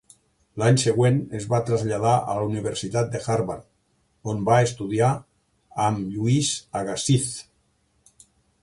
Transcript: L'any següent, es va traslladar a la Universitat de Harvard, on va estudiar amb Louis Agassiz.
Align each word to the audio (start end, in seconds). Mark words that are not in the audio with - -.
L'any 0.61 0.77
següent, 0.83 1.17
es 1.39 1.43
va 1.51 1.59
traslladar 1.67 2.13
a 2.15 2.37
la 2.39 2.47
Universitat 2.47 3.11
de 3.17 3.21
Harvard, 3.35 3.69
on 4.35 4.43
va 4.49 4.59
estudiar 4.71 5.11
amb 5.89 6.11
Louis 6.17 6.53
Agassiz. 6.83 7.31